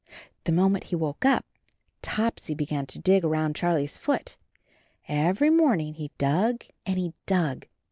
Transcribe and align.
The 0.45 0.51
moment 0.51 0.85
he 0.85 0.95
woke 0.95 1.25
up, 1.25 1.45
Topsy 2.01 2.55
began 2.55 2.87
to 2.87 2.97
dig 2.97 3.23
around 3.23 3.55
Charlie's 3.55 3.99
foot. 3.99 4.35
Every 5.07 5.51
morning 5.51 5.93
he 5.93 6.09
dug 6.17 6.65
and 6.87 6.97
he 6.97 7.13
dug. 7.27 7.67